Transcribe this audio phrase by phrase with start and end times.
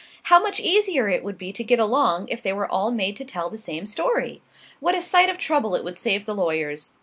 [0.23, 3.23] How much easier it would be to get along if they were all made to
[3.23, 4.41] tell the same story!
[4.79, 6.93] What a sight of trouble it would save the lawyers!